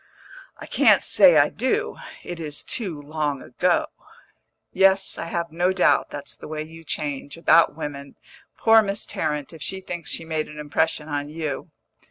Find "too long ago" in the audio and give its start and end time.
2.63-3.85